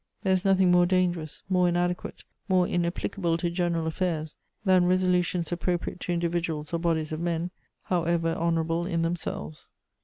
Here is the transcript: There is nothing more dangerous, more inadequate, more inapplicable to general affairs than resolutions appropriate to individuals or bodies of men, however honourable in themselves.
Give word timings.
There 0.23 0.33
is 0.33 0.43
nothing 0.43 0.71
more 0.71 0.87
dangerous, 0.87 1.43
more 1.47 1.69
inadequate, 1.69 2.23
more 2.49 2.67
inapplicable 2.67 3.37
to 3.37 3.51
general 3.51 3.85
affairs 3.85 4.35
than 4.65 4.85
resolutions 4.87 5.51
appropriate 5.51 5.99
to 5.99 6.11
individuals 6.11 6.73
or 6.73 6.79
bodies 6.79 7.11
of 7.11 7.19
men, 7.19 7.51
however 7.83 8.33
honourable 8.33 8.87
in 8.87 9.03
themselves. 9.03 9.69